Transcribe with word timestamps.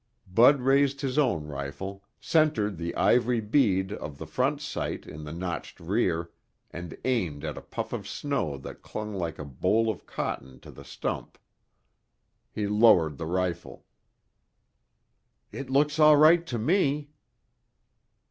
Bud 0.25 0.61
raised 0.61 1.01
his 1.01 1.19
own 1.19 1.45
rifle, 1.45 2.03
centered 2.19 2.75
the 2.75 2.95
ivory 2.95 3.39
bead 3.39 3.91
of 3.93 4.17
the 4.17 4.25
front 4.25 4.59
sight 4.59 5.05
in 5.05 5.25
the 5.25 5.31
notched 5.31 5.79
rear, 5.79 6.31
and 6.71 6.97
aimed 7.05 7.43
at 7.45 7.55
a 7.55 7.61
puff 7.61 7.93
of 7.93 8.07
snow 8.07 8.57
that 8.57 8.81
clung 8.81 9.13
like 9.13 9.37
a 9.37 9.45
boll 9.45 9.91
of 9.91 10.07
cotton 10.07 10.59
to 10.61 10.71
the 10.71 10.83
stump. 10.83 11.37
He 12.51 12.65
lowered 12.65 13.19
the 13.19 13.27
rifle. 13.27 13.85
"It 15.51 15.69
looks 15.69 15.99
all 15.99 16.17
right 16.17 16.47
to 16.47 16.57
me." 16.57 17.11